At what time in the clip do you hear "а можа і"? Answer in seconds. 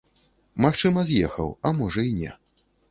1.67-2.19